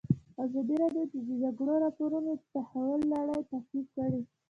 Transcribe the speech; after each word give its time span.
ازادي 0.43 0.75
راډیو 0.83 1.03
د 1.11 1.15
د 1.27 1.29
جګړې 1.43 1.75
راپورونه 1.85 2.31
د 2.37 2.41
تحول 2.53 3.01
لړۍ 3.13 3.39
تعقیب 3.51 3.85
کړې. 3.95 4.21